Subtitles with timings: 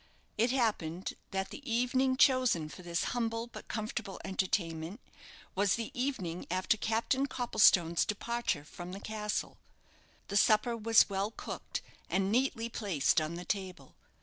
[0.35, 4.99] It happened that the evening chosen for this humble but comfortable entertainment
[5.53, 9.59] was the evening after Captain Copplestone's departure from the castle.
[10.29, 13.93] The supper was well cooked, and neatly placed on the table.